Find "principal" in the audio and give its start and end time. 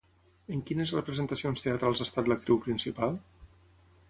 2.65-3.19